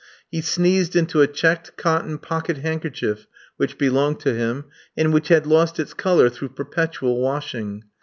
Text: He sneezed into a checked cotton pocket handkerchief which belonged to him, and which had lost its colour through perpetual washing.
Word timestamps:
He 0.31 0.41
sneezed 0.41 0.95
into 0.95 1.21
a 1.21 1.27
checked 1.27 1.77
cotton 1.77 2.17
pocket 2.17 2.57
handkerchief 2.57 3.27
which 3.57 3.77
belonged 3.77 4.19
to 4.21 4.33
him, 4.33 4.65
and 4.97 5.13
which 5.13 5.27
had 5.27 5.45
lost 5.45 5.79
its 5.79 5.93
colour 5.93 6.27
through 6.27 6.49
perpetual 6.55 7.19
washing. 7.21 7.83